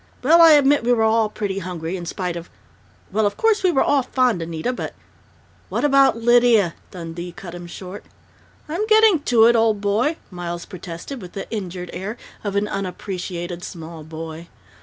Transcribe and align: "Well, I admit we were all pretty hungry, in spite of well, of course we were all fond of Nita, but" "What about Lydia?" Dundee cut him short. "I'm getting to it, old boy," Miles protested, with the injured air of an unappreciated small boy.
"Well, 0.23 0.41
I 0.41 0.53
admit 0.53 0.83
we 0.83 0.91
were 0.93 1.03
all 1.03 1.29
pretty 1.29 1.59
hungry, 1.59 1.95
in 1.95 2.07
spite 2.07 2.35
of 2.35 2.49
well, 3.11 3.27
of 3.27 3.37
course 3.37 3.61
we 3.61 3.69
were 3.71 3.83
all 3.83 4.01
fond 4.01 4.41
of 4.41 4.49
Nita, 4.49 4.73
but" 4.73 4.95
"What 5.69 5.85
about 5.85 6.17
Lydia?" 6.17 6.73
Dundee 6.89 7.33
cut 7.33 7.53
him 7.53 7.67
short. 7.67 8.03
"I'm 8.67 8.87
getting 8.87 9.19
to 9.19 9.45
it, 9.45 9.55
old 9.55 9.79
boy," 9.79 10.17
Miles 10.31 10.65
protested, 10.65 11.21
with 11.21 11.33
the 11.33 11.47
injured 11.51 11.91
air 11.93 12.17
of 12.43 12.55
an 12.55 12.67
unappreciated 12.67 13.63
small 13.63 14.03
boy. 14.03 14.47